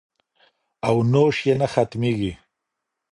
او 0.87 0.95
نوش 1.11 1.37
یې 1.47 1.53
نه 1.61 1.67
ختمیږي 1.73 2.33